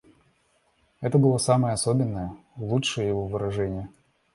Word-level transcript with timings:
Это 0.99 1.19
было 1.19 1.37
самое 1.37 1.75
особенное, 1.75 2.35
лучшее 2.55 3.09
его 3.09 3.27
выражение. 3.27 3.87